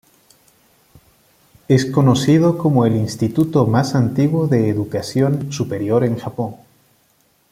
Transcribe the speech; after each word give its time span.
Es 1.67 1.85
conocido 1.85 2.57
como 2.57 2.87
el 2.87 2.95
instituto 2.95 3.67
más 3.67 3.93
antiguo 3.93 4.47
de 4.47 4.67
educación 4.67 5.51
superior 5.53 6.03
en 6.03 6.17
Japón. 6.17 6.55